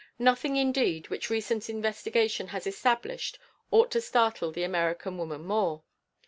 Nothing, 0.17 0.55
indeed, 0.55 1.09
which 1.09 1.29
recent 1.29 1.69
investigation 1.69 2.47
has 2.47 2.65
established 2.65 3.37
ought 3.69 3.91
to 3.91 4.01
startle 4.01 4.51
the 4.51 4.63
American 4.63 5.15
woman 5.15 5.43
more. 5.45 5.83